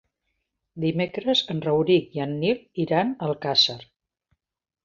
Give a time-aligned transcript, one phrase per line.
[0.85, 3.81] Dimecres en Rauric i en Nil iran a Alcàsser.